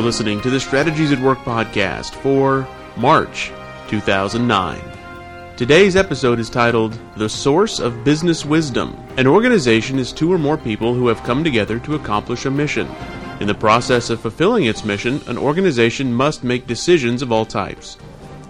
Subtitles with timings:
[0.00, 2.66] You're listening to the Strategies at Work podcast for
[2.96, 3.52] March
[3.88, 4.80] 2009.
[5.58, 8.96] Today's episode is titled The Source of Business Wisdom.
[9.18, 12.88] An organization is two or more people who have come together to accomplish a mission.
[13.40, 17.98] In the process of fulfilling its mission, an organization must make decisions of all types.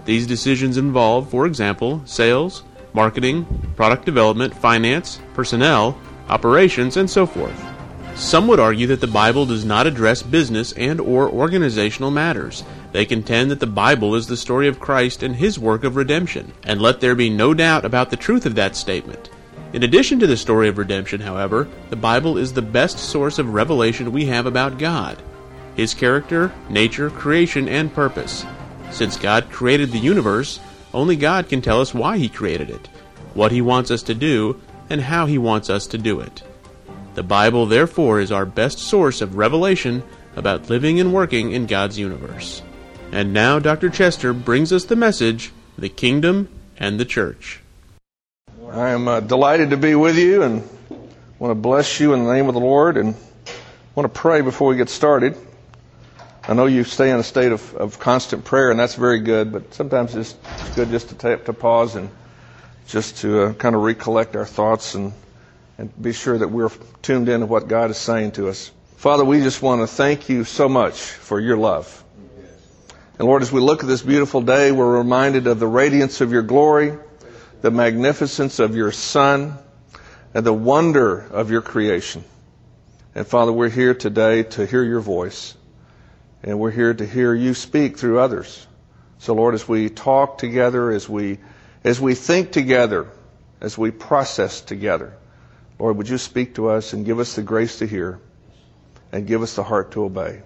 [0.05, 2.63] These decisions involve, for example, sales,
[2.93, 3.45] marketing,
[3.75, 5.99] product development, finance, personnel,
[6.29, 7.61] operations, and so forth.
[8.21, 12.63] Some would argue that the Bible does not address business and or organizational matters.
[12.91, 16.53] They contend that the Bible is the story of Christ and his work of redemption,
[16.63, 19.31] and let there be no doubt about the truth of that statement.
[19.73, 23.55] In addition to the story of redemption, however, the Bible is the best source of
[23.55, 25.17] revelation we have about God,
[25.75, 28.45] his character, nature, creation, and purpose.
[28.91, 30.59] Since God created the universe,
[30.93, 32.87] only God can tell us why he created it,
[33.33, 36.43] what he wants us to do, and how he wants us to do it.
[37.13, 40.01] The Bible, therefore, is our best source of revelation
[40.35, 42.61] about living and working in God's universe.
[43.11, 43.89] And now Dr.
[43.89, 47.59] Chester brings us the message the kingdom and the church.
[48.71, 50.67] I am uh, delighted to be with you and
[51.37, 53.15] want to bless you in the name of the Lord and
[53.95, 55.35] want to pray before we get started.
[56.43, 59.51] I know you stay in a state of, of constant prayer, and that's very good,
[59.51, 60.35] but sometimes it's
[60.75, 62.09] good just to, take, to pause and
[62.87, 65.11] just to uh, kind of recollect our thoughts and
[65.81, 66.69] and be sure that we're
[67.01, 68.71] tuned in to what God is saying to us.
[68.97, 72.03] Father, we just want to thank you so much for your love.
[73.17, 76.31] And Lord, as we look at this beautiful day, we're reminded of the radiance of
[76.31, 76.99] your glory,
[77.63, 79.57] the magnificence of your Son,
[80.35, 82.23] and the wonder of your creation.
[83.15, 85.55] And Father, we're here today to hear your voice.
[86.43, 88.67] And we're here to hear you speak through others.
[89.17, 91.39] So Lord, as we talk together, as we,
[91.83, 93.07] as we think together,
[93.59, 95.17] as we process together,
[95.81, 98.19] Lord, would you speak to us and give us the grace to hear
[99.11, 100.43] and give us the heart to obey.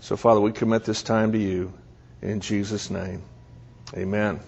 [0.00, 1.72] So, Father, we commit this time to you
[2.20, 3.22] in Jesus' name.
[3.94, 4.38] Amen.
[4.38, 4.40] Amen.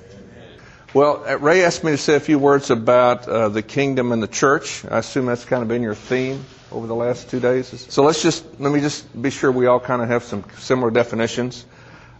[0.92, 4.22] Well, uh, Ray asked me to say a few words about uh, the kingdom and
[4.22, 4.84] the church.
[4.84, 7.86] I assume that's kind of been your theme over the last two days.
[7.88, 10.90] So let's just let me just be sure we all kind of have some similar
[10.90, 11.64] definitions.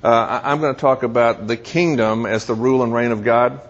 [0.03, 3.61] Uh, I'm going to talk about the kingdom as the rule and reign of God.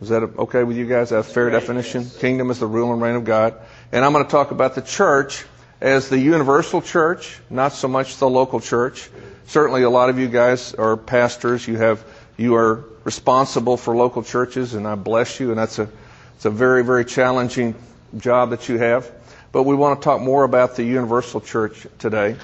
[0.00, 1.10] Is that okay with you guys?
[1.10, 2.04] That's a fair definition.
[2.18, 3.54] Kingdom is the rule and reign of God.
[3.92, 5.44] And I'm going to talk about the church
[5.80, 9.08] as the universal church, not so much the local church.
[9.46, 11.68] Certainly, a lot of you guys are pastors.
[11.68, 12.04] You have
[12.36, 15.50] you are responsible for local churches, and I bless you.
[15.50, 15.88] And that's a
[16.34, 17.74] it's a very very challenging
[18.16, 19.10] job that you have.
[19.52, 22.36] But we want to talk more about the universal church today.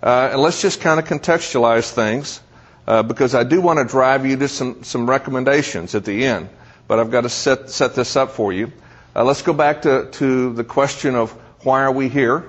[0.00, 2.40] Uh, and let's just kind of contextualize things
[2.86, 6.48] uh, because I do want to drive you to some some recommendations at the end
[6.86, 8.72] but I've got to set, set this up for you.
[9.14, 11.30] Uh, let's go back to, to the question of
[11.62, 12.44] why are we here?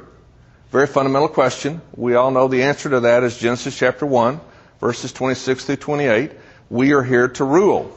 [0.72, 1.82] Very fundamental question.
[1.96, 4.42] We all know the answer to that is Genesis chapter 1,
[4.80, 6.32] verses 26 through 28.
[6.70, 7.96] We are here to rule.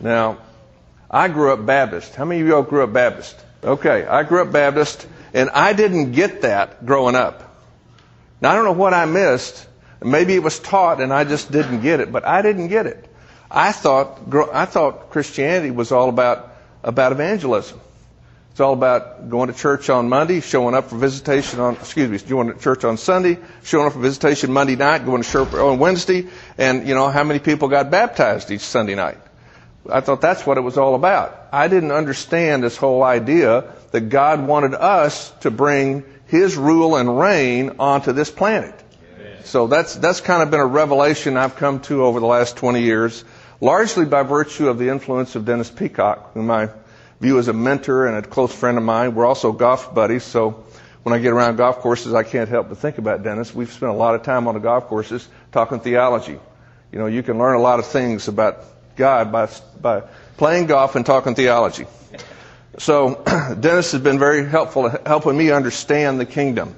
[0.00, 0.38] Now,
[1.10, 2.14] I grew up Baptist.
[2.14, 3.36] How many of y'all grew up Baptist?
[3.64, 7.52] Okay, I grew up Baptist, and I didn't get that growing up.
[8.40, 9.66] Now, I don't know what I missed.
[10.04, 13.08] Maybe it was taught and I just didn't get it, but I didn't get it.
[13.54, 14.18] I thought,
[14.54, 17.78] I thought Christianity was all about, about evangelism.
[18.50, 22.18] It's all about going to church on Monday, showing up for visitation on, excuse me,
[22.28, 25.78] going to church on Sunday, showing up for visitation Monday night, going to church on
[25.78, 29.18] Wednesday, and, you know, how many people got baptized each Sunday night.
[29.90, 31.48] I thought that's what it was all about.
[31.52, 37.18] I didn't understand this whole idea that God wanted us to bring His rule and
[37.18, 38.74] reign onto this planet.
[39.44, 42.80] So that's, that's kind of been a revelation I've come to over the last 20
[42.80, 43.24] years
[43.62, 46.68] largely by virtue of the influence of Dennis Peacocke, whom I
[47.20, 49.14] view as a mentor and a close friend of mine.
[49.14, 50.64] We're also golf buddies, so
[51.04, 53.54] when I get around golf courses, I can't help but think about Dennis.
[53.54, 56.40] We've spent a lot of time on the golf courses talking theology.
[56.90, 58.64] You know, you can learn a lot of things about
[58.96, 59.48] God by,
[59.80, 60.02] by
[60.36, 61.86] playing golf and talking theology.
[62.78, 63.22] So,
[63.60, 66.74] Dennis has been very helpful in helping me understand the kingdom.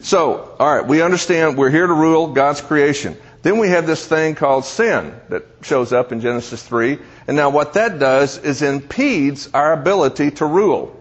[0.00, 3.16] So, alright, we understand we're here to rule God's creation.
[3.42, 6.98] Then we have this thing called sin that shows up in Genesis 3.
[7.28, 10.94] And now what that does is impedes our ability to rule.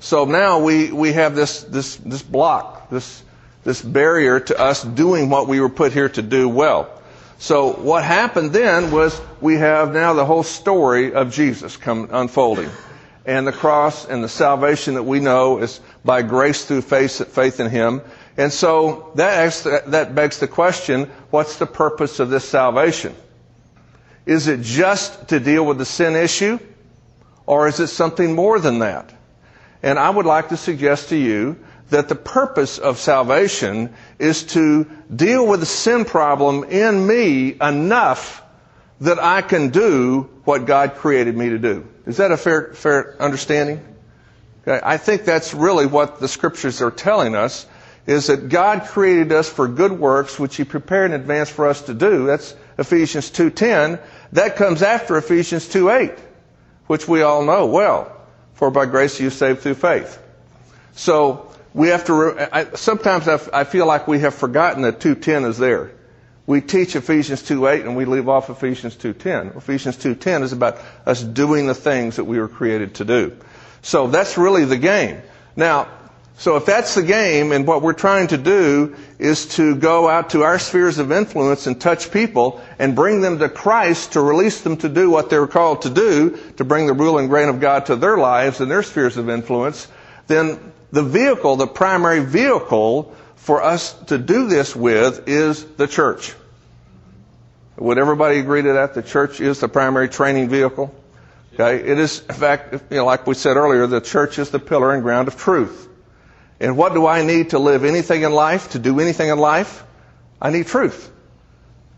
[0.00, 3.22] So now we, we have this, this, this block, this,
[3.64, 6.90] this barrier to us doing what we were put here to do well.
[7.38, 12.68] So what happened then was we have now the whole story of Jesus come unfolding.
[13.24, 17.60] And the cross and the salvation that we know is by grace through faith, faith
[17.60, 18.02] in Him.
[18.36, 23.14] And so that, that begs the question, what's the purpose of this salvation?
[24.26, 26.58] Is it just to deal with the sin issue?
[27.46, 29.12] Or is it something more than that?
[29.82, 31.56] And I would like to suggest to you
[31.88, 34.84] that the purpose of salvation is to
[35.14, 38.42] deal with the sin problem in me enough
[39.00, 41.88] that I can do what God created me to do.
[42.06, 43.82] Is that a fair, fair understanding?
[44.62, 44.78] Okay.
[44.84, 47.66] I think that's really what the scriptures are telling us
[48.06, 51.82] is that God created us for good works which he prepared in advance for us
[51.82, 52.26] to do.
[52.26, 53.98] That's Ephesians 2:10.
[54.32, 56.18] That comes after Ephesians 2:8,
[56.86, 58.10] which we all know well.
[58.54, 60.18] For by grace you saved through faith.
[60.94, 62.48] So we have to.
[62.52, 65.92] I, sometimes I, I feel like we have forgotten that 2:10 is there.
[66.46, 69.56] We teach Ephesians 2:8 and we leave off Ephesians 2:10.
[69.56, 73.32] Ephesians 2:10 is about us doing the things that we were created to do.
[73.82, 75.22] So that's really the game.
[75.54, 75.88] Now,
[76.40, 80.30] so if that's the game and what we're trying to do is to go out
[80.30, 84.62] to our spheres of influence and touch people and bring them to Christ to release
[84.62, 87.60] them to do what they're called to do, to bring the rule and reign of
[87.60, 89.86] God to their lives and their spheres of influence,
[90.28, 96.34] then the vehicle, the primary vehicle for us to do this with is the church.
[97.76, 98.94] Would everybody agree to that?
[98.94, 100.94] The church is the primary training vehicle?
[101.52, 101.86] Okay.
[101.86, 104.94] It is, in fact, you know, like we said earlier, the church is the pillar
[104.94, 105.88] and ground of truth.
[106.60, 109.82] And what do I need to live anything in life, to do anything in life?
[110.40, 111.10] I need truth.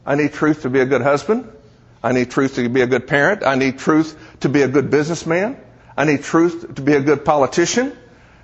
[0.07, 1.51] I need truth to be a good husband.
[2.03, 3.45] I need truth to be a good parent.
[3.45, 5.61] I need truth to be a good businessman.
[5.97, 7.97] I need truth to be a good politician,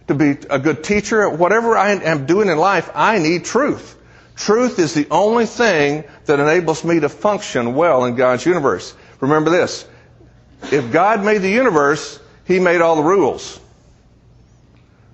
[0.09, 1.29] to be a good teacher.
[1.29, 3.97] Whatever I am doing in life, I need truth.
[4.37, 8.95] Truth is the only thing that enables me to function well in God's universe.
[9.21, 9.85] Remember this.
[10.71, 13.59] If God made the universe, He made all the rules.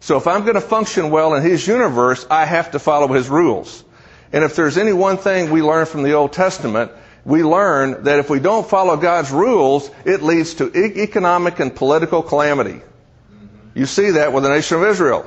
[0.04, 3.30] So if I'm going to function well in His universe, I have to follow His
[3.30, 3.82] rules.
[4.34, 6.92] And if there's any one thing we learn from the Old Testament,
[7.24, 12.22] we learn that if we don't follow God's rules, it leads to economic and political
[12.22, 12.82] calamity.
[13.74, 15.24] You see that with the nation of Israel.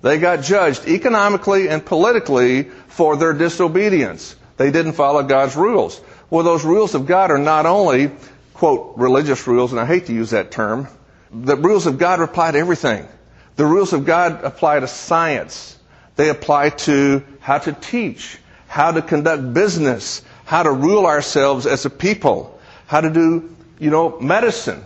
[0.00, 4.36] They got judged economically and politically for their disobedience.
[4.58, 6.00] They didn't follow God's rules.
[6.30, 8.12] Well, those rules of God are not only
[8.54, 10.86] quote, religious rules, and I hate to use that term.
[11.32, 13.08] The rules of God apply to everything.
[13.56, 15.78] The rules of God apply to science.
[16.16, 18.38] They apply to how to teach,
[18.68, 23.90] how to conduct business, how to rule ourselves as a people, how to do, you
[23.90, 24.84] know, medicine.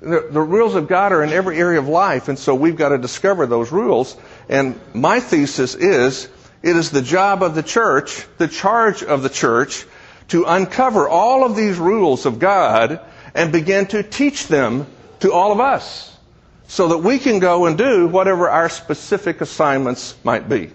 [0.00, 2.90] The, the rules of God are in every area of life, and so we've got
[2.90, 4.16] to discover those rules.
[4.48, 6.28] And my thesis is,
[6.62, 9.86] it is the job of the church, the charge of the church,
[10.28, 13.00] to uncover all of these rules of God
[13.34, 14.86] and begin to teach them
[15.20, 16.17] to all of us
[16.68, 20.70] so that we can go and do whatever our specific assignments might be.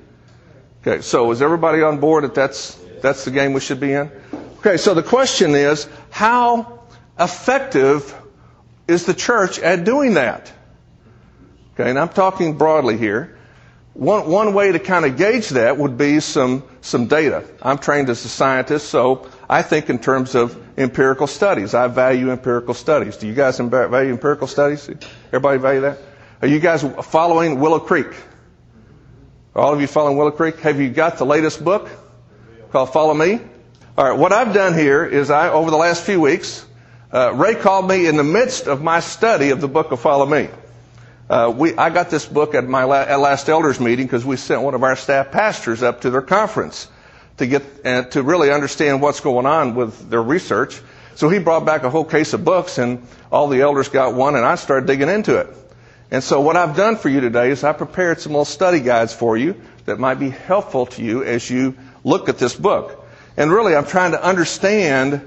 [0.86, 4.12] Okay, so is everybody on board that that's, that's the game we should be in?
[4.57, 6.81] Okay, so the question is, how
[7.19, 8.13] effective
[8.88, 10.51] is the church at doing that?
[11.75, 13.38] Okay, and I'm talking broadly here.
[13.94, 17.48] One, one way to kind of gauge that would be some, some data.
[17.62, 21.74] I'm trained as a scientist, so I think in terms of empirical studies.
[21.74, 23.18] I value empirical studies.
[23.18, 24.90] Do you guys value empirical studies?
[25.28, 26.00] Everybody value that?
[26.42, 28.07] Are you guys following Willow Creek?
[29.56, 30.60] All of you following Willow Creek?
[30.62, 31.90] Have you got the latest book
[32.72, 33.40] called Follow Me?
[33.98, 34.18] All right.
[34.18, 36.66] What I've done here is I, over the last few weeks,
[37.12, 40.25] uh, Ray called me in the midst of my study of the book of Follow
[40.25, 40.50] Me.
[41.30, 44.36] Uh, we, I got this book at my la- at last elders meeting because we
[44.36, 46.88] sent one of our staff pastors up to their conference
[47.38, 50.82] to get uh, to really understand what's going on with their research.
[51.16, 54.36] So he brought back a whole case of books, and all the elders got one,
[54.36, 55.48] and I started digging into it.
[56.10, 59.13] And so what I've done for you today is I prepared some little study guides
[59.13, 63.04] for you that might be helpful to you as you look at this book.
[63.36, 65.22] And really, I'm trying to understand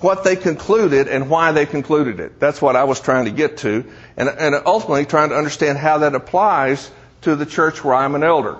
[0.00, 2.38] what they concluded and why they concluded it.
[2.38, 3.84] That's what I was trying to get to,
[4.16, 6.90] and, and ultimately trying to understand how that applies
[7.22, 8.58] to the church where I'm an elder.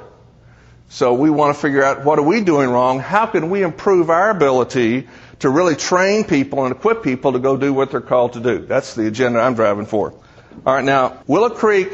[0.88, 2.98] So we want to figure out what are we doing wrong?
[2.98, 5.06] How can we improve our ability
[5.40, 8.58] to really train people and equip people to go do what they're called to do?
[8.60, 10.12] That's the agenda I'm driving for.
[10.66, 11.92] All right, now, Willow Creek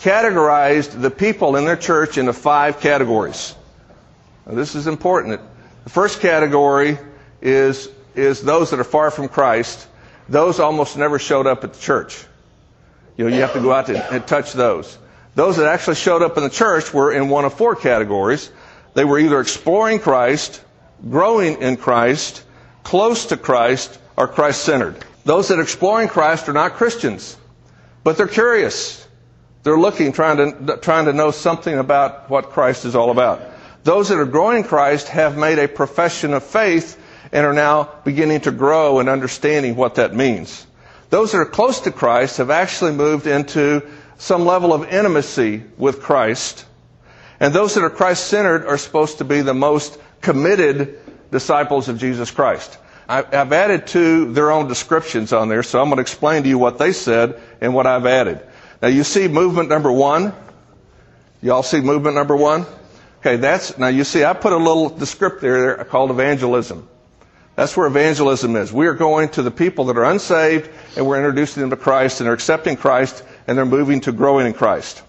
[0.00, 3.54] categorized the people in their church into five categories.
[4.46, 5.40] Now, this is important.
[5.84, 6.98] The first category
[7.40, 9.88] is, is those that are far from Christ.
[10.28, 12.24] Those almost never showed up at the church.
[13.16, 14.98] You know, you have to go out and, and touch those.
[15.34, 18.50] Those that actually showed up in the church were in one of four categories.
[18.94, 20.62] They were either exploring Christ,
[21.08, 22.44] growing in Christ,
[22.84, 25.04] close to Christ, or Christ centered.
[25.24, 27.36] Those that are exploring Christ are not Christians,
[28.04, 29.06] but they're curious.
[29.64, 33.40] They're looking, trying to, trying to know something about what Christ is all about.
[33.82, 37.00] Those that are growing Christ have made a profession of faith
[37.32, 40.66] and are now beginning to grow and understanding what that means.
[41.10, 43.82] Those that are close to Christ have actually moved into
[44.18, 46.66] some level of intimacy with Christ.
[47.40, 50.98] And those that are Christ centered are supposed to be the most committed
[51.30, 52.78] disciples of Jesus Christ.
[53.06, 56.58] I've added to their own descriptions on there, so I'm going to explain to you
[56.58, 58.40] what they said and what I've added.
[58.80, 60.32] Now you see movement number one.
[61.42, 62.64] Y'all see movement number one?
[63.20, 66.88] Okay, that's, now you see I put a little descriptor there called evangelism.
[67.56, 68.72] That's where evangelism is.
[68.72, 72.20] We are going to the people that are unsaved and we're introducing them to Christ
[72.20, 75.02] and they're accepting Christ and they're moving to growing in Christ.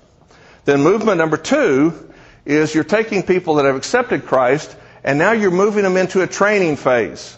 [0.65, 2.11] Then movement number two
[2.45, 6.27] is you're taking people that have accepted Christ and now you're moving them into a
[6.27, 7.37] training phase.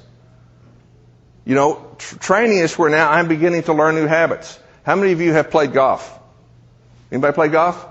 [1.46, 4.60] You know, tr- training is where now I'm beginning to learn new habits.
[4.84, 6.18] How many of you have played golf?
[7.12, 7.86] Anybody play golf?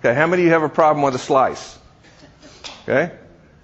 [0.00, 1.78] Okay, how many of you have a problem with a slice?
[2.82, 3.12] Okay?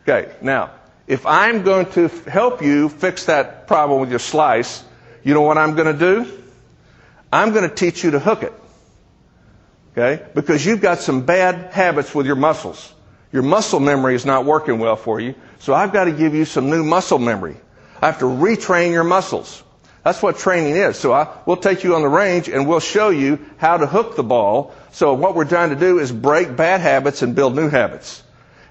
[0.02, 0.70] Okay, now,
[1.06, 4.82] if I'm going to help you fix that problem with your slice,
[5.22, 6.38] you know what I'm going to do?
[7.32, 8.52] I'm going to teach you to hook it.
[9.92, 10.24] Okay?
[10.34, 12.92] Because you've got some bad habits with your muscles.
[13.32, 15.34] Your muscle memory is not working well for you.
[15.60, 17.56] So I've got to give you some new muscle memory.
[18.00, 19.62] I have to retrain your muscles.
[20.04, 20.96] That's what training is.
[20.98, 24.16] So I, we'll take you on the range and we'll show you how to hook
[24.16, 24.74] the ball.
[24.92, 28.22] So what we're trying to do is break bad habits and build new habits.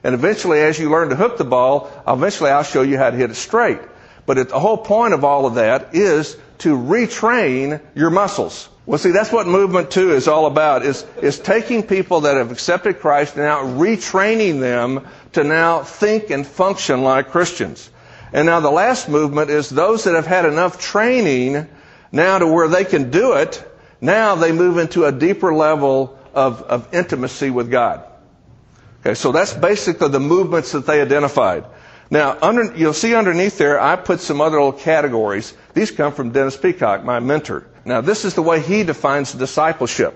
[0.03, 3.17] And eventually, as you learn to hook the ball, eventually I'll show you how to
[3.17, 3.79] hit it straight.
[4.25, 8.69] But it, the whole point of all of that is to retrain your muscles.
[8.89, 12.51] Well, see, that's what movement two is all about, is, is taking people that have
[12.51, 17.91] accepted Christ and now retraining them to now think and function like Christians.
[18.33, 21.67] And now the last movement is those that have had enough training
[22.11, 23.63] now to where they can do it,
[24.01, 28.03] now they move into a deeper level of, of intimacy with God.
[29.01, 31.63] Okay, so that's basically the movements that they identified.
[32.09, 35.53] Now, under, you'll see underneath there, I put some other little categories.
[35.75, 37.67] These come from Dennis Peacocke, my mentor.
[37.89, 40.13] Now, this is the way he defines discipleship.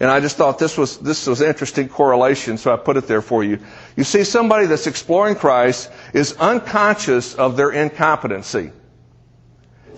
[0.00, 3.20] And I just thought this was, this was interesting correlation, so I put it there
[3.20, 3.58] for you.
[3.96, 8.72] You see, somebody that's exploring Christ is unconscious of their incompetency.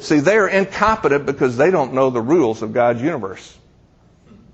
[0.00, 3.56] See, they are incompetent because they don't know the rules of God's universe.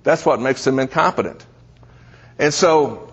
[0.02, 1.46] That's what makes them incompetent.
[2.38, 3.10] And so,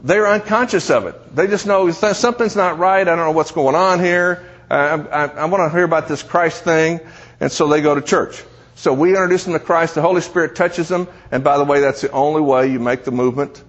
[0.00, 1.36] they're unconscious of it.
[1.36, 3.02] They just know something's not right.
[3.02, 4.44] I don't know what's going on here.
[4.68, 6.98] I, I, I want to hear about this Christ thing.
[7.38, 8.42] And so they go to church.
[8.76, 9.94] So we introduce them to Christ.
[9.94, 11.08] The Holy Spirit touches them.
[11.30, 13.64] And by the way, that's the only way you make the movement.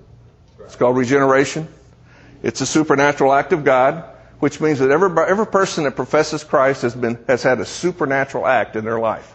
[0.59, 1.69] It's called regeneration.
[2.43, 4.03] It's a supernatural act of God,
[4.39, 8.45] which means that every, every person that professes Christ has been, has had a supernatural
[8.45, 9.33] act in their life.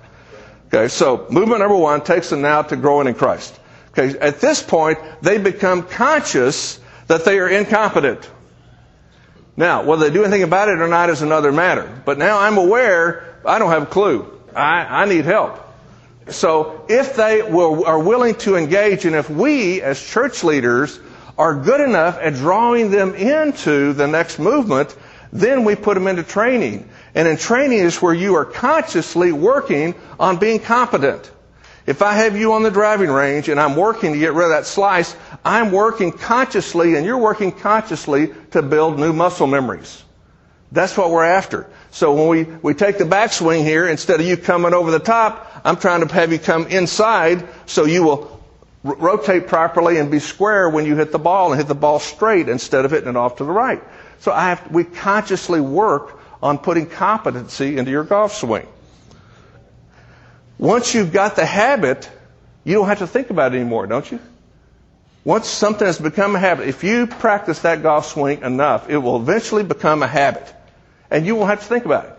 [0.68, 3.58] Okay, so movement number one takes them now to growing in Christ.
[3.90, 8.30] Okay, at this point, they become conscious that they are incompetent.
[9.56, 12.02] Now, whether they do anything about it or not is another matter.
[12.04, 14.40] But now I'm aware, I don't have a clue.
[14.54, 15.61] I, I need help.
[16.28, 21.00] So if they will, are willing to engage, and if we as church leaders
[21.38, 24.96] are good enough at drawing them into the next movement,
[25.32, 26.88] then we put them into training.
[27.14, 31.30] And in training is where you are consciously working on being competent.
[31.86, 34.50] If I have you on the driving range and I'm working to get rid of
[34.50, 40.04] that slice, I'm working consciously and you're working consciously to build new muscle memories.
[40.72, 41.68] That's what we're after.
[41.90, 45.60] So when we, we take the backswing here, instead of you coming over the top,
[45.64, 48.42] I'm trying to have you come inside so you will
[48.82, 51.98] r- rotate properly and be square when you hit the ball and hit the ball
[51.98, 53.82] straight instead of hitting it off to the right.
[54.20, 58.66] So I have, we consciously work on putting competency into your golf swing.
[60.56, 62.10] Once you've got the habit,
[62.64, 64.18] you don't have to think about it anymore, don't you?
[65.22, 69.16] Once something has become a habit, if you practice that golf swing enough, it will
[69.16, 70.52] eventually become a habit
[71.12, 72.18] and you won't have to think about it.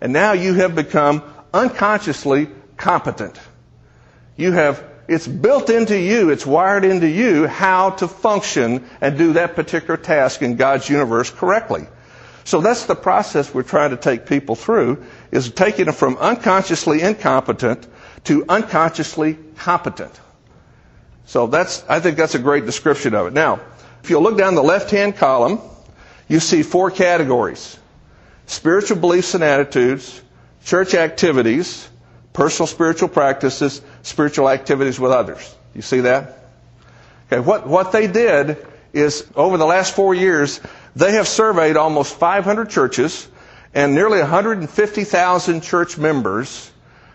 [0.00, 1.22] And now you have become
[1.54, 3.38] unconsciously competent.
[4.36, 9.34] You have, it's built into you, it's wired into you how to function and do
[9.34, 11.86] that particular task in God's universe correctly.
[12.42, 17.02] So that's the process we're trying to take people through, is taking them from unconsciously
[17.02, 17.86] incompetent
[18.24, 20.18] to unconsciously competent.
[21.26, 23.32] So that's, I think that's a great description of it.
[23.32, 23.60] Now,
[24.02, 25.60] if you look down the left-hand column,
[26.26, 27.78] you see four categories
[28.48, 30.20] spiritual beliefs and attitudes,
[30.64, 31.88] church activities,
[32.32, 35.54] personal spiritual practices, spiritual activities with others.
[35.74, 36.50] You see that?
[37.30, 38.56] Okay, what, what they did
[38.92, 40.60] is over the last four years,
[40.96, 43.28] they have surveyed almost 500 churches
[43.74, 46.70] and nearly 150,000 church members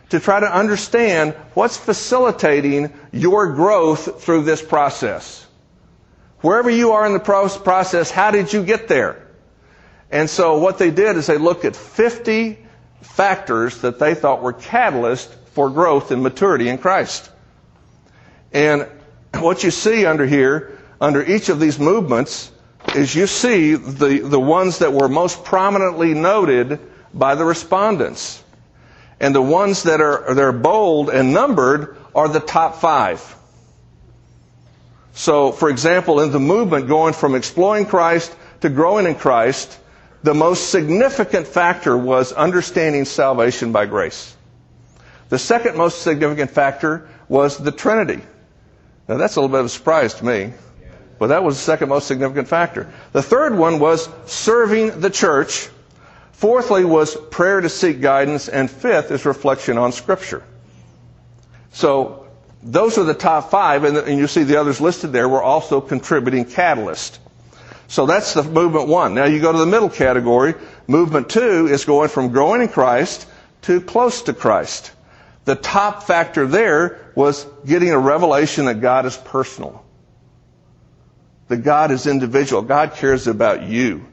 [0.09, 5.45] to try to understand what's facilitating your growth through this process.
[6.41, 9.22] Wherever you are in the process, how did you get there?
[10.13, 12.59] And so what they did is they looked at 50
[13.01, 17.31] factors that they thought were catalysts for growth and maturity in Christ.
[18.53, 18.87] And
[19.39, 22.51] what you see under here, under each of these movements
[22.93, 26.79] is you see the, the ones that were most prominently noted
[27.11, 28.43] by the respondents.
[29.19, 33.35] And the ones that are, that are bold and numbered are the top five.
[35.13, 39.79] So, for example, in the movement going from exploring Christ to growing in Christ,
[40.23, 44.35] the most significant factor was understanding salvation by grace.
[45.29, 48.21] The second most significant factor was the Trinity.
[49.07, 50.53] Now that's a little bit of a surprise to me,
[51.19, 52.91] but that was the second most significant factor.
[53.11, 55.69] The third one was serving the church.
[56.31, 60.43] Fourthly was prayer to seek guidance, and fifth is reflection on Scripture.
[61.71, 62.27] So
[62.61, 66.45] those are the top five, and, you see the others listed there were also contributing
[66.45, 67.19] catalysts.
[67.87, 69.13] So that's the movement one.
[69.13, 70.55] Now you go to the middle category.
[70.87, 73.27] Movement two is going from growing in Christ
[73.63, 74.91] to close to Christ.
[75.45, 79.83] The top factor there was getting a revelation that God is personal.
[81.49, 82.61] That God is individual.
[82.61, 84.05] God cares about you.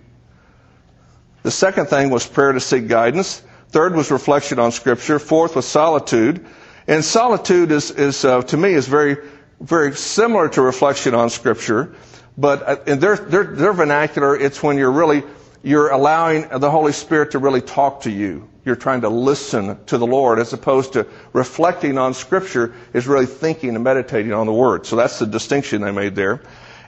[1.42, 3.42] The second thing was prayer to seek guidance.
[3.68, 5.18] Third was reflection on Scripture.
[5.18, 6.44] Fourth was solitude.
[6.86, 9.16] And solitude is, is uh, to me, is very,
[9.60, 11.94] very similar to reflection on Scripture.
[12.38, 15.22] But uh, in their, their, their vernacular, it's when you're really,
[15.62, 18.48] you're allowing the Holy Spirit to really talk to you.
[18.64, 23.26] You're trying to listen to the Lord as opposed to reflecting on Scripture is really
[23.26, 24.86] thinking and meditating on the Word.
[24.86, 26.42] So that's the distinction they made there.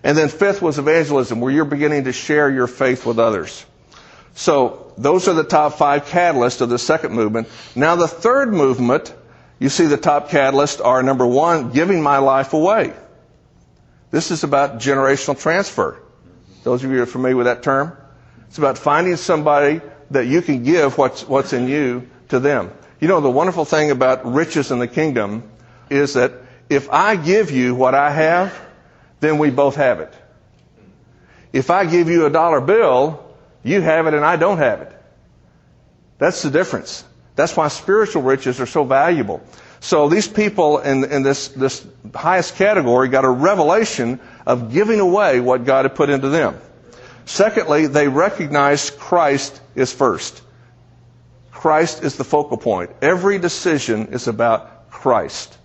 [0.04, 3.64] And then fifth was evangelism, where you're beginning to share your faith with others.
[4.34, 7.48] So those are the top five catalysts of the second movement.
[7.74, 9.14] Now the third movement,
[9.58, 12.92] you see the top catalysts are number one, giving my life away.
[14.12, 16.00] This is about generational transfer.
[16.62, 17.96] Those of you who are familiar with that term,
[18.46, 22.70] it's about finding somebody that you can give what's, what's in you to them.
[23.00, 25.50] You know, the wonderful thing about riches in the kingdom
[25.90, 26.32] is that
[26.68, 28.56] if I give you what I have,
[29.20, 30.12] then we both have it.
[31.52, 34.92] If I give you a dollar bill, you have it and I don't have it.
[36.18, 37.02] That's the difference.
[37.34, 39.42] That's why spiritual riches are so valuable.
[39.82, 45.40] So these people in, in this, this highest category got a revelation of giving away
[45.40, 46.56] what God had put into them.
[47.24, 50.40] Secondly, they recognized Christ is first.
[51.50, 52.90] Christ is the focal point.
[53.02, 55.58] Every decision is about Christ.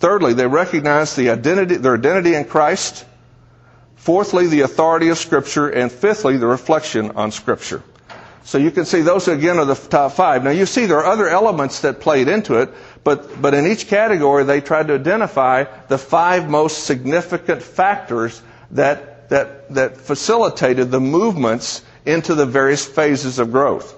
[0.00, 3.04] Thirdly, they recognize the identity, their identity in Christ.
[3.94, 5.68] Fourthly, the authority of Scripture.
[5.68, 7.84] And fifthly, the reflection on Scripture.
[8.48, 10.42] So you can see those again are the top five.
[10.42, 12.70] Now you see there are other elements that played into it,
[13.04, 19.18] but, but in each category they tried to identify the five most significant factors that
[19.28, 23.94] that, that facilitated the movements into the various phases of growth.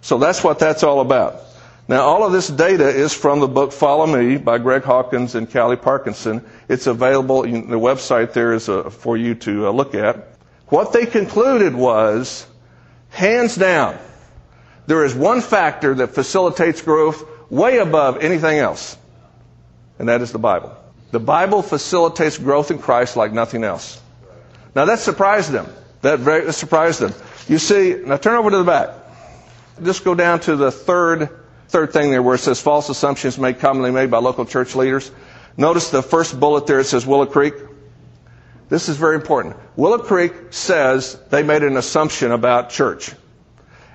[0.00, 1.40] So that's what that's all about.
[1.88, 5.48] Now, all of this data is from the book Follow Me by Greg Hawkins and
[5.50, 6.44] Cally Parkinson.
[6.68, 10.28] It's available, the website there is uh, for you to uh, look at.
[10.66, 12.46] What they concluded was,
[13.08, 13.98] hands down,
[14.86, 18.96] there is one factor that facilitates growth way above anything else,
[19.98, 20.76] and that is the Bible.
[21.10, 24.00] The Bible facilitates growth in Christ like nothing else.
[24.74, 25.66] Now that surprised them.
[26.02, 27.14] That, very, that surprised them.
[27.48, 28.90] You see, now turn over to the back.
[29.82, 31.30] Just go down to the third,
[31.68, 35.10] third thing there where it says false assumptions made commonly made by local church leaders.
[35.56, 37.54] Notice the first bullet there, it says Willow Creek.
[38.68, 39.56] This is very important.
[39.76, 43.12] Willow Creek says they made an assumption about church.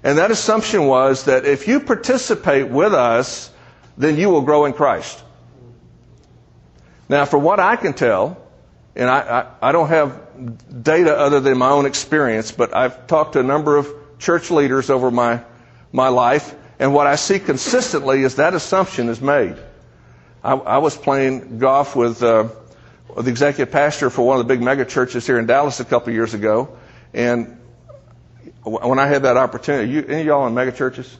[0.04, 3.50] And that assumption was that if you participate with us,
[3.98, 5.24] then you will grow in Christ.
[7.08, 8.38] Now, for what I can tell,
[8.96, 13.34] and I, I, I don't have data other than my own experience, but I've talked
[13.34, 13.88] to a number of
[14.20, 15.42] church leaders over my,
[15.92, 19.56] my life, and what I see consistently is that assumption is made.
[20.44, 22.50] I, I was playing golf with uh,
[23.16, 26.12] the executive pastor for one of the big mega churches here in Dallas a couple
[26.14, 26.78] years ago,
[27.14, 27.58] and
[28.64, 31.18] when I had that opportunity, you, any of y'all in mega churches?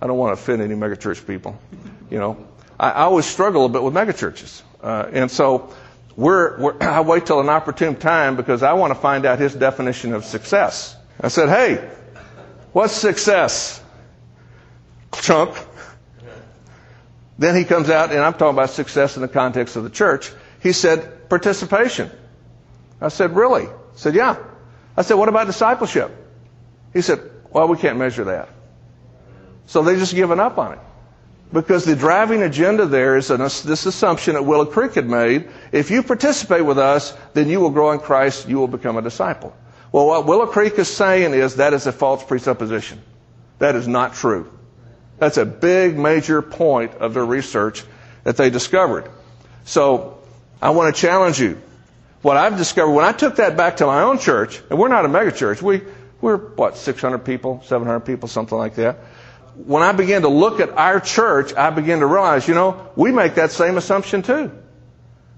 [0.00, 1.58] I don't want to offend any mega church people.
[2.10, 2.46] You know,
[2.78, 5.74] I, I always struggle a bit with mega churches, uh, and so
[6.16, 9.54] we're, we're, I wait till an opportune time because I want to find out his
[9.54, 10.96] definition of success.
[11.20, 11.90] I said, hey,
[12.72, 13.82] what's success?
[15.20, 15.56] Chunk.
[17.38, 20.32] Then he comes out, and I'm talking about success in the context of the church.
[20.60, 22.10] He said, participation.
[23.00, 23.66] I said, really?
[23.66, 24.36] He said, yeah.
[24.96, 26.10] I said, what about discipleship?
[26.92, 27.20] He said,
[27.50, 28.48] well, we can't measure that.
[29.66, 30.78] So they just given up on it.
[31.52, 35.48] Because the driving agenda there is an, this assumption that Willow Creek had made.
[35.72, 39.02] If you participate with us, then you will grow in Christ, you will become a
[39.02, 39.56] disciple.
[39.90, 43.00] Well, what Willow Creek is saying is that is a false presupposition.
[43.58, 44.52] That is not true.
[45.18, 47.82] That's a big, major point of their research
[48.24, 49.10] that they discovered.
[49.64, 50.18] So,
[50.60, 51.60] I want to challenge you.
[52.20, 55.04] What I've discovered when I took that back to my own church, and we're not
[55.04, 55.82] a megachurch, we,
[56.20, 58.96] we're what, 600 people, 700 people, something like that.
[59.54, 63.12] When I began to look at our church, I began to realize, you know, we
[63.12, 64.52] make that same assumption too.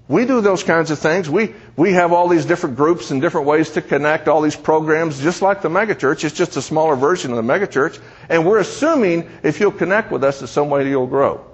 [0.07, 1.29] We do those kinds of things.
[1.29, 5.21] We, we have all these different groups and different ways to connect all these programs,
[5.21, 6.25] just like the megachurch.
[6.25, 7.97] It's just a smaller version of the megachurch.
[8.27, 11.45] And we're assuming if you'll connect with us in some way, you'll grow.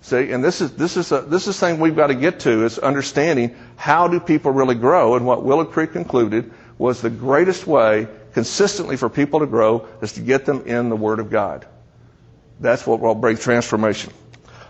[0.00, 2.64] See, and this is, this is, a, this is thing we've got to get to
[2.64, 5.16] is understanding how do people really grow.
[5.16, 8.08] And what Willow Creek concluded was the greatest way
[8.38, 11.66] consistently for people to grow is to get them in the Word of God.
[12.60, 14.12] That's what will bring transformation.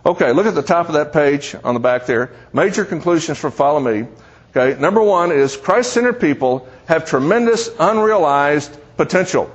[0.06, 2.32] Okay, look at the top of that page on the back there.
[2.54, 4.08] Major conclusions for Follow Me.
[4.56, 9.54] Okay, number one is Christ centered people have tremendous unrealized potential.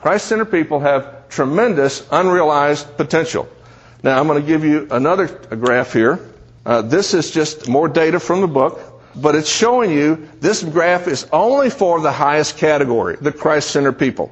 [0.00, 3.50] Christ centered people have tremendous unrealized potential.
[4.02, 6.26] Now, I'm going to give you another graph here.
[6.64, 8.80] Uh, this is just more data from the book,
[9.16, 13.98] but it's showing you this graph is only for the highest category, the Christ centered
[13.98, 14.30] people.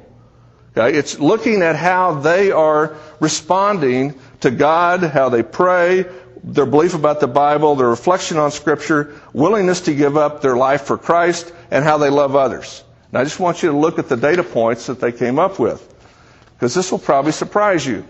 [0.77, 0.97] Okay?
[0.97, 6.05] It's looking at how they are responding to God, how they pray,
[6.43, 10.83] their belief about the Bible, their reflection on Scripture, willingness to give up their life
[10.83, 12.83] for Christ, and how they love others.
[13.09, 15.57] And I just want you to look at the data points that they came up
[15.57, 15.81] with,
[16.53, 18.05] because this will probably surprise you.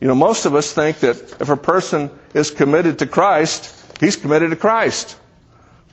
[0.00, 4.16] You know, most of us think that if a person is committed to Christ, he's
[4.16, 5.16] committed to Christ.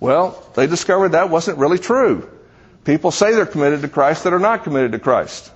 [0.04, 2.30] Well, they discovered that wasn't really true.
[2.84, 5.50] People say they're committed to Christ that are not committed to Christ.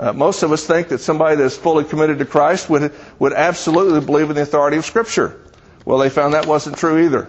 [0.00, 4.00] Uh, most of us think that somebody that's fully committed to Christ would, would absolutely
[4.00, 5.38] believe in the authority of Scripture.
[5.84, 7.28] Well, they found that wasn't true either.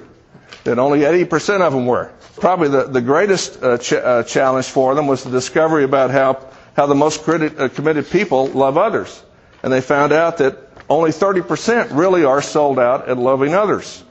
[0.63, 2.09] That only 80% of them were.
[2.37, 6.47] Probably the, the greatest uh, ch- uh, challenge for them was the discovery about how,
[6.73, 9.21] how the most criti- uh, committed people love others.
[9.61, 10.57] And they found out that
[10.89, 14.05] only 30% really are sold out at loving others.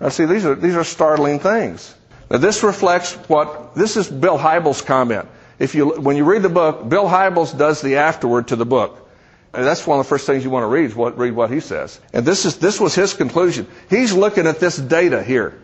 [0.00, 1.94] Now, see, these are, these are startling things.
[2.30, 5.26] Now, this reflects what, this is Bill Hybels' comment
[5.58, 9.08] if you, when you read the book, Bill Hybels does the afterword to the book.
[9.52, 11.60] And that's one of the first things you want to read, what, read what he
[11.60, 12.00] says.
[12.12, 13.66] And this is, this was his conclusion.
[13.90, 15.60] He's looking at this data here.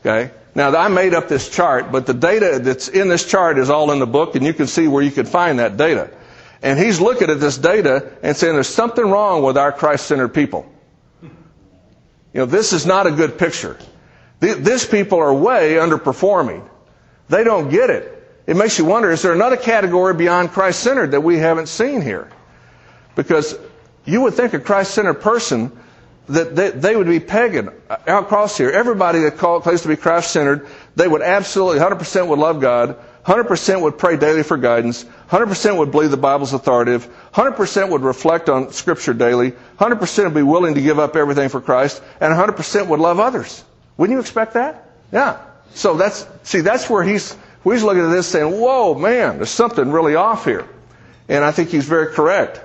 [0.00, 0.32] Okay?
[0.54, 3.90] Now, I made up this chart, but the data that's in this chart is all
[3.92, 6.10] in the book, and you can see where you can find that data.
[6.60, 10.70] And he's looking at this data and saying there's something wrong with our Christ-centered people.
[12.32, 13.76] You know, this is not a good picture.
[14.40, 16.68] These people are way underperforming.
[17.28, 21.12] They don't get it it makes you wonder is there another category beyond Christ centered
[21.12, 22.28] that we haven't seen here?
[23.14, 23.56] Because
[24.04, 25.70] you would think a Christ centered person
[26.28, 28.70] that they, they, would be pegging uh, out across here.
[28.70, 30.66] Everybody that claims to be Christ centered,
[30.96, 35.90] they would absolutely 100% would love God, 100% would pray daily for guidance, 100% would
[35.90, 40.82] believe the Bible's authoritative, 100% would reflect on Scripture daily, 100% would be willing to
[40.82, 43.64] give up everything for Christ, and 100% would love others.
[43.96, 44.90] Wouldn't you expect that?
[45.10, 45.40] Yeah.
[45.72, 49.48] So that's, see, that's where he's, we're just looking at this saying, whoa, man, there's
[49.48, 50.68] something really off here.
[51.30, 52.60] And I think he's very correct.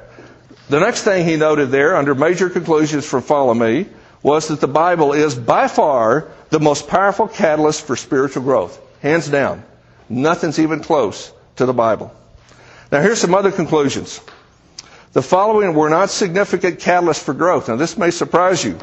[0.67, 3.86] The next thing he noted there, under major conclusions for Follow Me,
[4.21, 8.77] was that the Bible is by far the most powerful catalyst for spiritual growth.
[9.01, 9.63] Hands down.
[10.10, 12.13] Nothing's even close to the Bible.
[12.91, 14.21] Now here's some other conclusions.
[15.13, 17.67] The following were not significant catalysts for growth.
[17.67, 18.78] Now this may surprise you.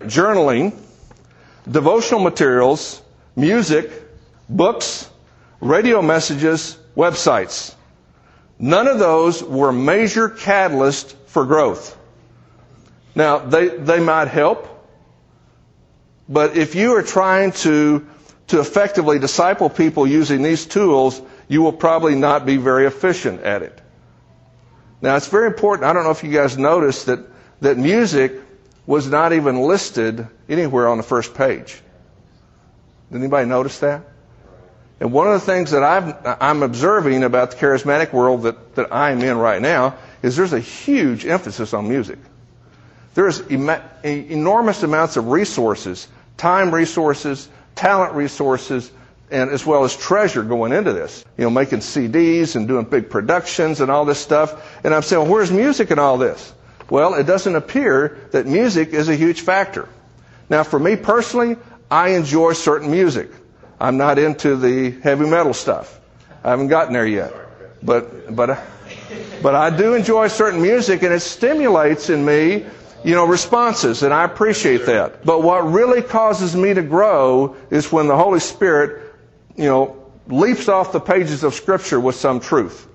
[0.00, 0.74] Journaling,
[1.70, 3.02] devotional materials,
[3.36, 3.90] music,
[4.48, 5.10] books,
[5.60, 7.74] radio messages, websites.
[8.58, 11.96] None of those were major catalysts for growth.
[13.14, 14.68] Now, they, they might help,
[16.28, 18.06] but if you are trying to,
[18.48, 23.62] to effectively disciple people using these tools, you will probably not be very efficient at
[23.62, 23.80] it.
[25.00, 25.88] Now, it's very important.
[25.88, 27.20] I don't know if you guys noticed that,
[27.60, 28.40] that music
[28.86, 31.80] was not even listed anywhere on the first page.
[33.10, 34.02] Did anybody notice that?
[35.00, 38.94] And one of the things that i am observing about the charismatic world that, that
[38.94, 42.18] I'm in right now is there's a huge emphasis on music.
[43.14, 48.90] There's em- enormous amounts of resources, time resources, talent resources,
[49.30, 51.24] and as well as treasure going into this.
[51.36, 54.78] You know, making CDs and doing big productions and all this stuff.
[54.84, 56.52] And I'm saying, well, where's music in all this?
[56.90, 59.88] Well, it doesn't appear that music is a huge factor.
[60.50, 61.56] Now, for me personally,
[61.90, 63.30] I enjoy certain music.
[63.80, 66.00] I'm not into the heavy metal stuff.
[66.42, 67.32] I haven't gotten there yet.
[67.82, 68.58] But, but,
[69.42, 72.64] but I do enjoy certain music and it stimulates in me,
[73.04, 75.24] you know, responses and I appreciate that.
[75.24, 79.03] But what really causes me to grow is when the Holy Spirit,
[79.56, 79.96] you know,
[80.28, 82.88] leaps off the pages of Scripture with some truth.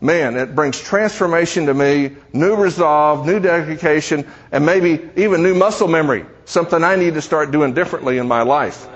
[0.00, 5.88] Man, it brings transformation to me, new resolve, new dedication, and maybe even new muscle
[5.88, 8.86] memory, something I need to start doing differently in my life.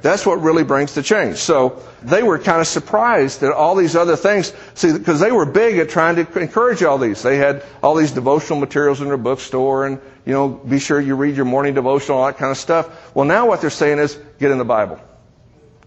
[0.00, 1.38] That's what really brings the change.
[1.38, 5.46] So they were kind of surprised that all these other things, see, because they were
[5.46, 7.22] big at trying to encourage all these.
[7.22, 11.16] They had all these devotional materials in their bookstore and, you know, be sure you
[11.16, 13.14] read your morning devotional, all that kind of stuff.
[13.14, 15.00] Well, now what they're saying is get in the Bible.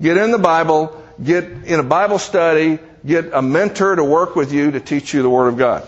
[0.01, 4.53] Get in the Bible, get in a Bible study, get a mentor to work with
[4.53, 5.88] you to teach you the Word of God.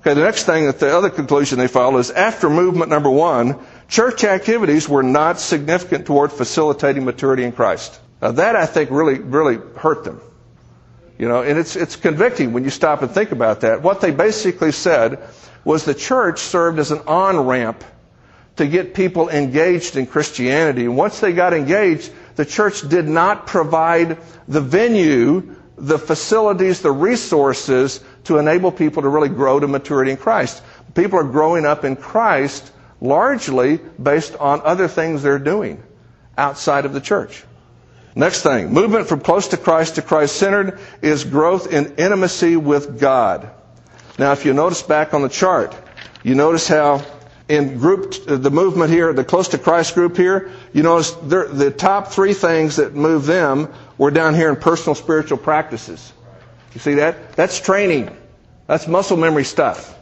[0.00, 3.58] Okay, the next thing that the other conclusion they follow is after movement number one,
[3.88, 8.00] church activities were not significant toward facilitating maturity in Christ.
[8.22, 10.20] Now that I think really, really hurt them.
[11.18, 13.82] You know, and it's, it's convicting when you stop and think about that.
[13.82, 15.18] What they basically said
[15.64, 17.84] was the church served as an on-ramp
[18.56, 20.84] to get people engaged in Christianity.
[20.84, 26.92] And once they got engaged, the church did not provide the venue, the facilities, the
[26.92, 30.62] resources to enable people to really grow to maturity in Christ.
[30.94, 32.70] People are growing up in Christ
[33.00, 35.82] largely based on other things they're doing
[36.36, 37.42] outside of the church.
[38.14, 43.00] Next thing, movement from close to Christ to Christ centered is growth in intimacy with
[43.00, 43.50] God.
[44.16, 45.74] Now, if you notice back on the chart,
[46.22, 47.04] you notice how
[47.48, 52.08] in group, the movement here, the close to Christ group here, you notice the top
[52.08, 56.12] three things that move them were down here in personal spiritual practices.
[56.74, 57.32] You see that?
[57.32, 58.14] That's training.
[58.66, 59.96] That's muscle memory stuff.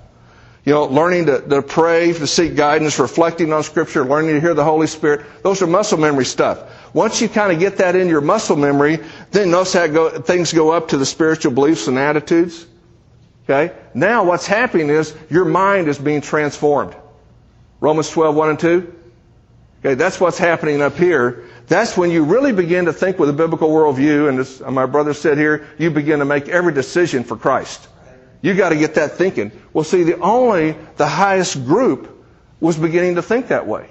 [0.65, 4.53] You know, learning to, to pray, to seek guidance, reflecting on Scripture, learning to hear
[4.53, 5.25] the Holy Spirit.
[5.45, 6.93] Those are muscle memory stuff.
[6.93, 8.99] Once you kind of get that in your muscle memory,
[9.31, 12.67] then notice how go, things go up to the spiritual beliefs and attitudes.
[13.45, 13.73] Okay?
[13.95, 16.97] Now what's happening is your mind is being transformed.
[17.81, 18.95] Romans 12, 1 and 2.
[19.81, 21.45] Okay, that's what's happening up here.
[21.69, 25.15] That's when you really begin to think with a biblical worldview, and as my brother
[25.15, 27.87] said here, you begin to make every decision for Christ.
[28.43, 29.53] You got to get that thinking.
[29.73, 32.25] Well, see, the only the highest group
[32.61, 33.91] was beginning to think that way.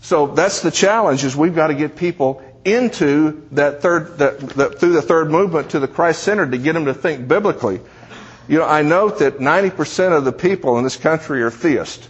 [0.00, 4.80] So that's the challenge: is we've got to get people into that third, that, that
[4.80, 7.80] through the third movement to the Christ centered to get them to think biblically.
[8.48, 12.08] You know, I note that 90% of the people in this country are theists,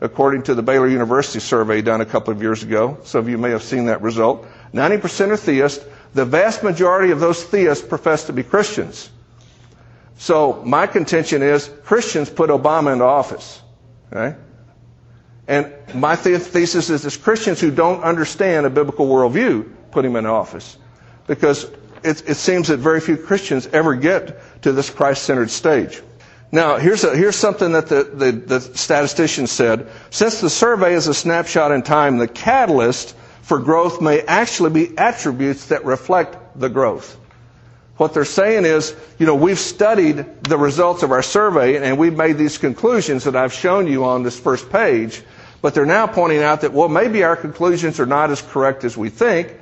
[0.00, 2.98] according to the Baylor University survey done a couple of years ago.
[3.04, 4.46] Some of you may have seen that result.
[4.74, 5.84] 90% are theists.
[6.14, 9.10] The vast majority of those theists profess to be Christians.
[10.18, 13.60] So my contention is Christians put Obama into office.
[14.12, 14.36] Okay?
[15.48, 20.26] And my thesis is it's Christians who don't understand a biblical worldview put him in
[20.26, 20.76] office.
[21.26, 21.64] Because
[22.02, 26.02] it, it seems that very few Christians ever get to this Christ-centered stage.
[26.52, 29.88] Now, here's, a, here's something that the, the, the statistician said.
[30.10, 34.96] Since the survey is a snapshot in time, the catalyst for growth may actually be
[34.98, 37.18] attributes that reflect the growth.
[37.96, 42.16] What they're saying is, you know, we've studied the results of our survey and we've
[42.16, 45.22] made these conclusions that I've shown you on this first page,
[45.62, 48.96] but they're now pointing out that, well, maybe our conclusions are not as correct as
[48.96, 49.54] we think,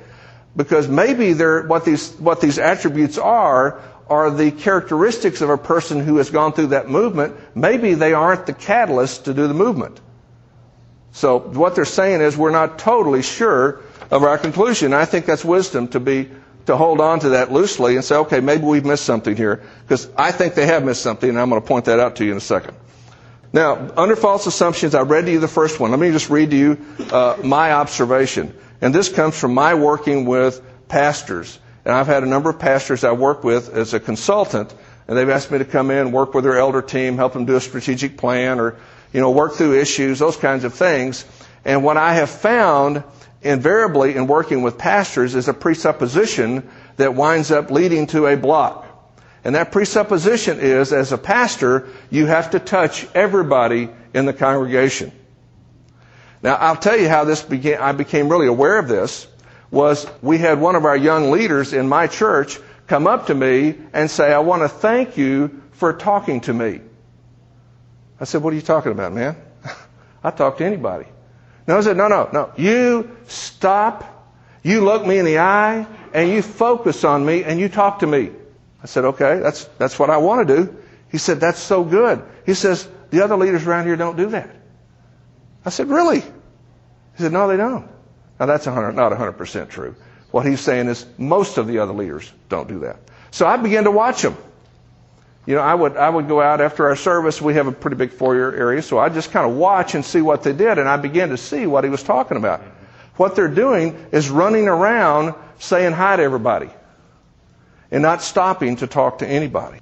[0.55, 6.17] because maybe what these, what these attributes are, are the characteristics of a person who
[6.17, 7.35] has gone through that movement.
[7.55, 9.99] Maybe they aren't the catalyst to do the movement.
[11.11, 14.93] So what they're saying is we're not totally sure of our conclusion.
[14.93, 16.29] I think that's wisdom to be
[16.65, 20.09] to hold on to that loosely and say, okay, maybe we've missed something here, because
[20.17, 22.31] I think they have missed something, and I'm going to point that out to you
[22.31, 22.75] in a second.
[23.53, 25.91] Now, under false assumptions, I read to you the first one.
[25.91, 28.53] Let me just read to you uh, my observation.
[28.81, 31.59] And this comes from my working with pastors.
[31.85, 34.73] And I've had a number of pastors I work with as a consultant,
[35.07, 37.55] and they've asked me to come in, work with their elder team, help them do
[37.55, 38.75] a strategic plan, or,
[39.13, 41.25] you know, work through issues, those kinds of things.
[41.63, 43.03] And what I have found
[43.43, 46.67] invariably in working with pastors is a presupposition
[46.97, 48.81] that winds up leading to a block.
[49.43, 55.11] And that presupposition is, as a pastor, you have to touch everybody in the congregation.
[56.41, 59.27] Now, I'll tell you how this began, I became really aware of this,
[59.75, 62.57] was we had one of our young leaders in my church
[62.87, 66.79] come up to me and say, I want to thank you for talking to me.
[68.19, 69.35] I said, what are you talking about, man?
[70.23, 71.07] I talk to anybody.
[71.67, 72.53] No, I said, no, no, no.
[72.55, 74.33] You stop,
[74.63, 78.07] you look me in the eye, and you focus on me, and you talk to
[78.07, 78.31] me.
[78.81, 80.77] I said, okay, that's, that's what I want to do.
[81.11, 82.23] He said, that's so good.
[82.45, 84.55] He says, the other leaders around here don't do that.
[85.65, 86.21] I said, really?
[86.21, 87.89] He said, no, they don't.
[88.39, 89.95] Now that's 100, not 100% true.
[90.31, 92.97] What he's saying is most of the other leaders don't do that.
[93.31, 94.35] So I began to watch them.
[95.45, 97.41] You know, I would, I would go out after our service.
[97.41, 100.21] We have a pretty big foyer area, so I just kind of watch and see
[100.21, 102.61] what they did, and I began to see what he was talking about.
[103.15, 106.69] What they're doing is running around saying hi to everybody
[107.91, 109.79] and not stopping to talk to anybody.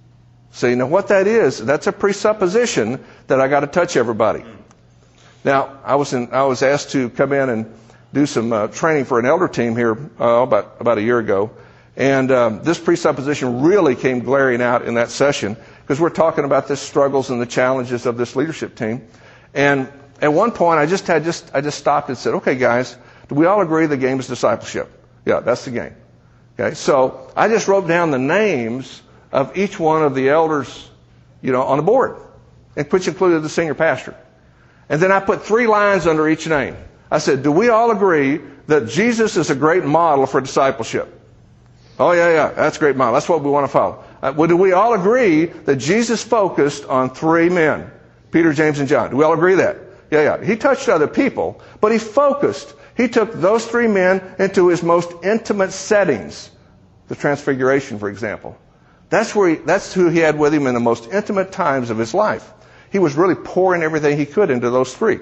[0.51, 4.43] See, now what that is, that's a presupposition that I got to touch everybody.
[5.43, 7.73] Now, I was in, I was asked to come in and
[8.13, 11.51] do some uh, training for an elder team here uh, about about a year ago,
[11.97, 16.67] and um, this presupposition really came glaring out in that session because we're talking about
[16.67, 19.05] the struggles and the challenges of this leadership team.
[19.53, 22.95] And at one point, I just had just I just stopped and said, "Okay, guys,
[23.27, 24.89] do we all agree the game is discipleship?
[25.25, 25.95] Yeah, that's the game."
[26.59, 30.89] Okay, so I just wrote down the names of each one of the elders,
[31.41, 32.17] you know, on the board,
[32.75, 34.15] which included the senior pastor.
[34.87, 36.77] And then I put three lines under each name.
[37.13, 41.21] I said, Do we all agree that Jesus is a great model for discipleship?
[41.99, 43.13] Oh, yeah, yeah, that's a great model.
[43.13, 44.03] That's what we want to follow.
[44.19, 47.91] Uh, well, do we all agree that Jesus focused on three men
[48.31, 49.11] Peter, James, and John?
[49.11, 49.77] Do we all agree that?
[50.09, 50.43] Yeah, yeah.
[50.43, 52.73] He touched other people, but he focused.
[52.97, 56.49] He took those three men into his most intimate settings.
[57.09, 58.57] The Transfiguration, for example.
[59.09, 61.99] That's where he, that's who he had with him in the most intimate times of
[61.99, 62.51] his life.
[62.91, 65.19] He was really pouring everything he could into those three.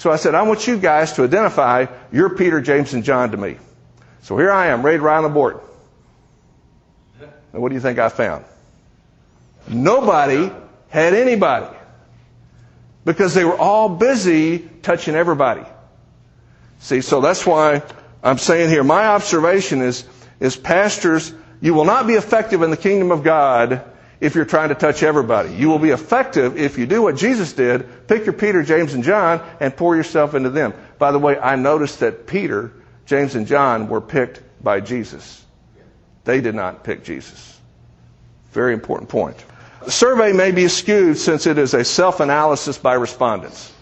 [0.00, 3.36] So I said, I want you guys to identify your Peter, James, and John to
[3.36, 3.58] me.
[4.22, 5.60] So here I am, write on the board.
[7.52, 8.46] And what do you think I found?
[9.68, 10.50] Nobody
[10.88, 11.76] had anybody.
[13.04, 15.66] Because they were all busy touching everybody.
[16.78, 17.82] See, so that's why
[18.22, 20.08] I'm saying here, my observation is,
[20.40, 23.84] is pastors, you will not be effective in the kingdom of God
[24.20, 25.54] if you're trying to touch everybody.
[25.54, 29.02] You will be effective if you do what Jesus did, pick your Peter, James, and
[29.02, 30.74] John, and pour yourself into them.
[30.98, 32.72] By the way, I noticed that Peter,
[33.06, 35.44] James, and John were picked by Jesus.
[36.24, 37.58] They did not pick Jesus.
[38.52, 39.42] Very important point.
[39.84, 43.72] The survey may be skewed since it is a self-analysis by respondents.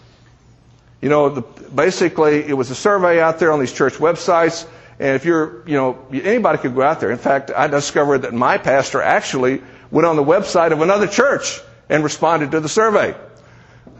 [1.01, 4.65] You know, the, basically, it was a survey out there on these church websites,
[4.99, 7.11] and if you're, you know, anybody could go out there.
[7.11, 11.61] In fact, I discovered that my pastor actually went on the website of another church
[11.89, 13.15] and responded to the survey.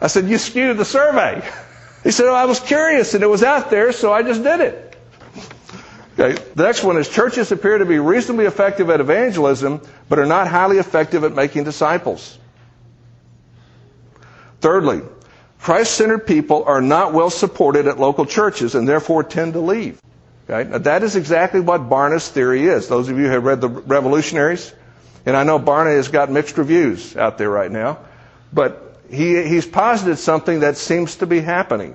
[0.00, 1.48] I said, You skewed the survey.
[2.02, 4.60] He said, oh, I was curious and it was out there, so I just did
[4.60, 4.96] it.
[6.18, 6.42] Okay.
[6.54, 10.48] The next one is churches appear to be reasonably effective at evangelism, but are not
[10.48, 12.38] highly effective at making disciples.
[14.60, 15.02] Thirdly,
[15.60, 20.00] Christ centered people are not well supported at local churches and therefore tend to leave.
[20.48, 20.68] Okay?
[20.68, 22.88] Now, that is exactly what Barna's theory is.
[22.88, 24.72] Those of you who have read the Revolutionaries,
[25.26, 27.98] and I know Barna has got mixed reviews out there right now,
[28.52, 31.94] but he, he's posited something that seems to be happening.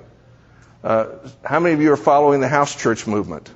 [0.84, 1.08] Uh,
[1.44, 3.50] how many of you are following the house church movement?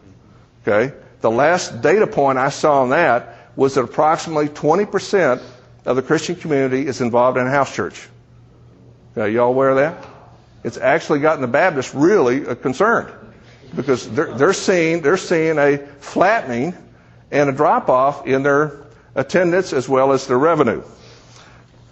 [0.68, 0.94] Okay.
[1.22, 5.42] The last data point I saw on that was that approximately 20%
[5.86, 8.08] of the Christian community is involved in a house church.
[9.18, 10.06] Okay, y'all aware of that?
[10.64, 13.12] It's actually gotten the Baptists really uh, concerned
[13.76, 16.74] because they're, they're seeing they're seeing a flattening
[17.32, 18.78] and a drop off in their
[19.20, 20.82] attendance as well as their revenue.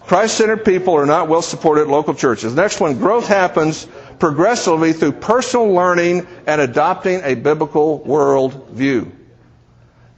[0.02, 2.56] Christ centered people are not well supported local churches.
[2.56, 3.86] Next one growth happens
[4.20, 9.12] progressively through personal learning and adopting a biblical world view.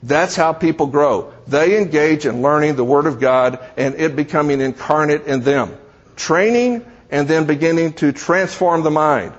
[0.04, 1.34] That's how people grow.
[1.48, 5.76] They engage in learning the Word of God and it becoming incarnate in them.
[6.16, 9.34] Training and then beginning to transform the mind.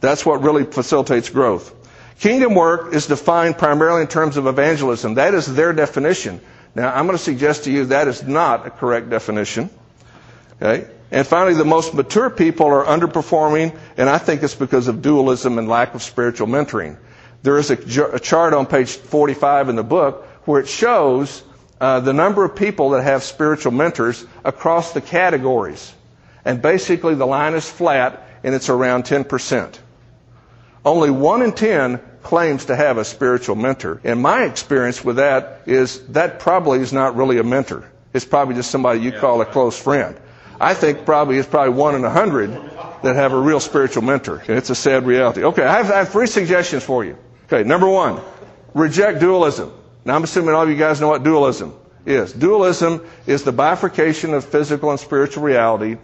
[0.00, 1.72] That's what really facilitates growth.
[2.18, 5.14] Kingdom work is defined primarily in terms of evangelism.
[5.14, 6.40] That is their definition.
[6.76, 9.70] Now, I'm going to suggest to you that is not a correct definition.
[10.60, 10.86] Okay?
[11.10, 15.56] And finally, the most mature people are underperforming, and I think it's because of dualism
[15.58, 16.98] and lack of spiritual mentoring.
[17.42, 17.78] There is a,
[18.12, 21.42] a chart on page 45 in the book where it shows
[21.80, 25.94] uh, the number of people that have spiritual mentors across the categories.
[26.44, 29.78] And basically, the line is flat, and it's around 10%.
[30.86, 34.00] Only 1 in 10 claims to have a spiritual mentor.
[34.04, 37.90] And my experience with that is that probably is not really a mentor.
[38.14, 40.16] It's probably just somebody you call a close friend.
[40.60, 42.52] I think probably it's probably one in a hundred
[43.02, 44.38] that have a real spiritual mentor.
[44.46, 45.42] And it's a sad reality.
[45.42, 47.18] Okay, I have, I have three suggestions for you.
[47.46, 48.20] Okay, number one,
[48.72, 49.72] reject dualism.
[50.04, 51.74] Now I'm assuming all of you guys know what dualism
[52.06, 52.32] is.
[52.32, 55.96] Dualism is the bifurcation of physical and spiritual reality.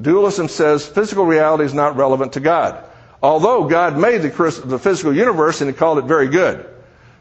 [0.00, 2.84] Dualism says physical reality is not relevant to God.
[3.22, 6.68] Although God made the, the physical universe and he called it very good.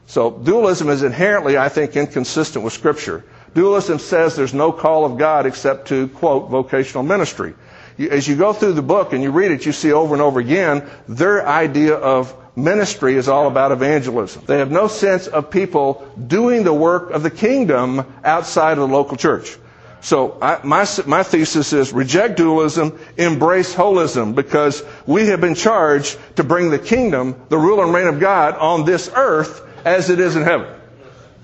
[0.05, 3.23] So dualism is inherently, I think, inconsistent with Scripture.
[3.53, 7.55] Dualism says there's no call of God except to, quote, vocational ministry.
[7.97, 10.39] As you go through the book and you read it, you see over and over
[10.39, 14.43] again their idea of ministry is all about evangelism.
[14.45, 18.95] They have no sense of people doing the work of the kingdom outside of the
[18.95, 19.57] local church.
[20.01, 26.17] So I, my, my thesis is reject dualism, embrace holism, because we have been charged
[26.35, 30.19] to bring the kingdom, the rule and reign of God on this earth as it
[30.19, 30.67] is in heaven.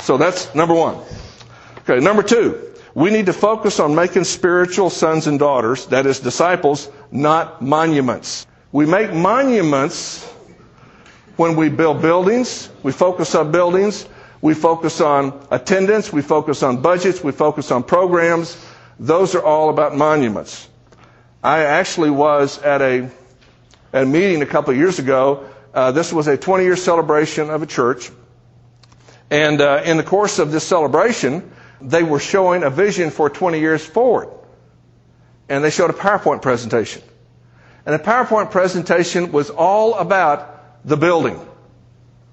[0.02, 0.98] So that's number one.
[1.80, 6.20] Okay, number two, we need to focus on making spiritual sons and daughters, that is
[6.20, 8.46] disciples, not monuments.
[8.72, 10.30] We make monuments
[11.36, 14.06] When we build buildings, we focus on buildings,
[14.44, 18.58] we focus on attendance, we focus on budgets, we focus on programs.
[19.00, 20.68] Those are all about monuments.
[21.42, 23.10] I actually was at a,
[23.94, 25.50] at a meeting a couple of years ago.
[25.74, 28.12] Uh, this was a 20 year celebration of a church.
[29.32, 33.62] And uh, in the course of this celebration, they were showing a vision for 20
[33.62, 34.28] years forward.
[35.48, 37.02] And they showed a PowerPoint presentation.
[37.86, 41.40] And the PowerPoint presentation was all about the building.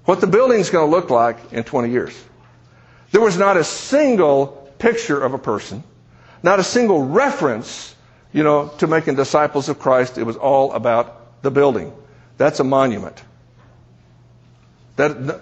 [0.05, 2.23] What the building is going to look like in 20 years.
[3.11, 4.47] There was not a single
[4.79, 5.83] picture of a person,
[6.43, 7.95] not a single reference,
[8.33, 10.17] you know, to making disciples of Christ.
[10.17, 11.93] It was all about the building.
[12.37, 13.21] That's a monument.
[14.95, 15.41] That,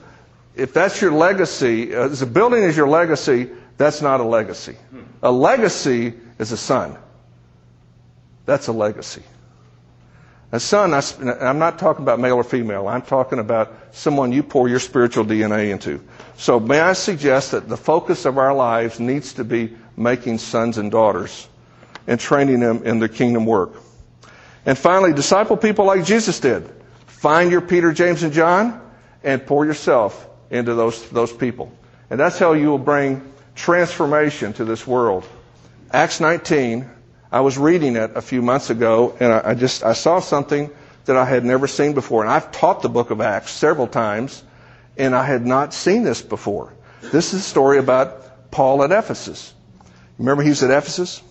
[0.55, 4.75] if that's your legacy, uh, the building is your legacy, that's not a legacy.
[5.23, 6.97] A legacy is a son.
[8.45, 9.23] That's a legacy.
[10.51, 12.87] A son, I'm not talking about male or female.
[12.87, 16.03] I'm talking about someone you pour your spiritual DNA into.
[16.37, 20.79] So may I suggest that the focus of our lives needs to be making sons
[20.79, 21.47] and daughters
[22.07, 23.73] and training them in the kingdom work.
[24.65, 26.67] And finally, disciple people like Jesus did.
[27.05, 28.81] Find your Peter, James, and John
[29.23, 31.71] and pour yourself into those, those people.
[32.09, 35.27] And that's how you will bring transformation to this world.
[35.91, 36.89] Acts 19,
[37.31, 40.69] I was reading it a few months ago, and I, just I saw something
[41.05, 42.23] that I had never seen before.
[42.23, 44.43] And I've taught the book of Acts several times,
[44.97, 46.73] and I had not seen this before.
[47.01, 49.53] This is a story about Paul at Ephesus.
[50.17, 51.21] Remember, he's at Ephesus,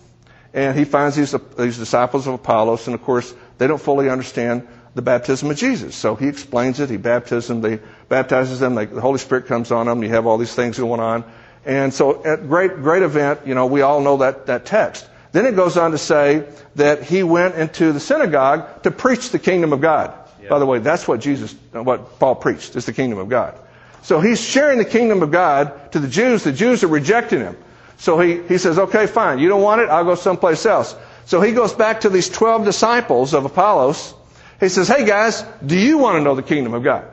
[0.53, 4.67] and he finds these, these disciples of Apollos, and of course, they don't fully understand
[4.95, 5.95] the baptism of Jesus.
[5.95, 6.89] So he explains it.
[6.89, 7.61] He baptizes them.
[7.61, 8.75] They baptizes them.
[8.75, 10.01] They, the Holy Spirit comes on them.
[10.01, 11.23] You have all these things going on.
[11.65, 15.08] And so at great, great event, you know, we all know that, that text.
[15.31, 19.39] Then it goes on to say that he went into the synagogue to preach the
[19.39, 20.13] kingdom of God.
[20.41, 20.49] Yeah.
[20.49, 23.59] By the way, that's what Jesus, what Paul preached, is the kingdom of God.
[24.01, 26.43] So he's sharing the kingdom of God to the Jews.
[26.43, 27.57] The Jews are rejecting him.
[27.97, 29.39] So he, he says, okay, fine.
[29.39, 29.89] You don't want it?
[29.89, 30.95] I'll go someplace else.
[31.25, 34.15] So he goes back to these 12 disciples of Apollos.
[34.59, 37.03] He says, hey guys, do you want to know the kingdom of God?
[37.03, 37.11] I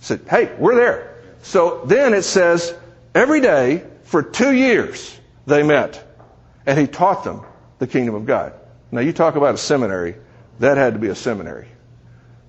[0.00, 1.16] said, hey, we're there.
[1.42, 2.74] So then it says,
[3.14, 6.05] every day for two years they met
[6.66, 7.42] and he taught them
[7.78, 8.52] the kingdom of God.
[8.90, 10.16] Now, you talk about a seminary,
[10.60, 11.68] that had to be a seminary.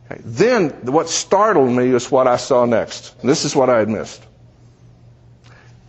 [0.05, 0.21] Okay.
[0.23, 3.15] Then, what startled me is what I saw next.
[3.21, 4.23] And this is what I had missed.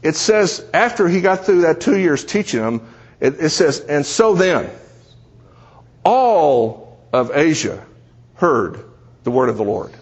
[0.03, 4.05] It says, after he got through that two years teaching them, it, it says, and
[4.07, 4.71] so then,
[6.05, 7.85] all of Asia
[8.35, 8.85] heard
[9.25, 9.93] the word of the Lord.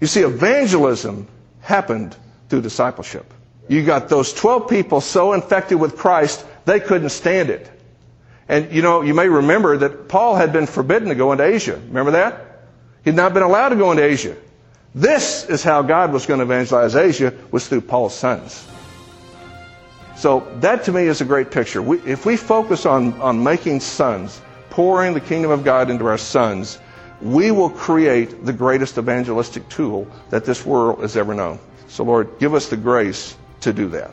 [0.00, 1.28] You see, evangelism
[1.60, 2.16] happened
[2.48, 3.32] through discipleship.
[3.68, 7.70] You got those 12 people so infected with Christ they couldn't stand it.
[8.48, 11.80] And you know, you may remember that Paul had been forbidden to go into Asia.
[11.88, 12.44] Remember that?
[13.04, 14.36] He'd not been allowed to go into Asia.
[14.94, 18.66] This is how God was going to evangelize Asia, was through Paul's sons.
[20.16, 21.82] So that to me is a great picture.
[21.82, 24.40] We, if we focus on, on making sons,
[24.70, 26.78] pouring the kingdom of God into our sons,
[27.20, 31.58] we will create the greatest evangelistic tool that this world has ever known.
[31.88, 34.12] So Lord, give us the grace to do that.